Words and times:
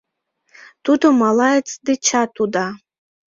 —Тудо 0.85 1.07
малаец 1.21 1.69
дечат 1.87 2.33
уда! 2.43 2.67